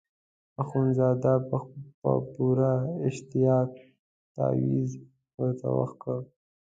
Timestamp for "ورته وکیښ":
5.39-6.19